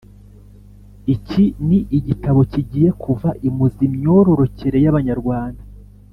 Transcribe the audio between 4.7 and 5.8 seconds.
y’Abanyarwanda